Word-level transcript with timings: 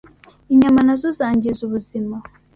Inyama 0.53 0.79
nazo 0.87 1.07
zangiza 1.17 1.61
ubuzima 1.67 2.15